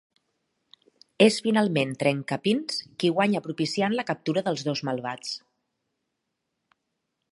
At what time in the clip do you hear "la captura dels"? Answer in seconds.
3.99-4.65